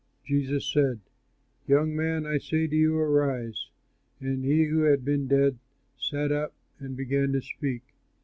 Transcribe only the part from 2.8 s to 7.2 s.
arise." And he who had been dead sat up and